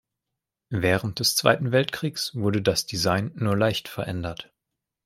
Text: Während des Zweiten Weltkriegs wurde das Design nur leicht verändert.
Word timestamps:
Während 0.73 1.19
des 1.19 1.35
Zweiten 1.35 1.71
Weltkriegs 1.71 2.33
wurde 2.33 2.63
das 2.63 2.87
Design 2.87 3.31
nur 3.35 3.55
leicht 3.55 3.87
verändert. 3.87 4.51